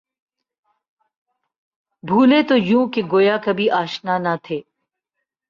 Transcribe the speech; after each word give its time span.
بُھولے 2.07 2.39
تو 2.47 2.55
یوں 2.69 2.85
کہ 2.93 3.01
گویا 3.11 3.35
کبھی 3.45 3.67
آشنا 3.81 4.15
نہ 4.25 4.33
تھے 4.43 4.57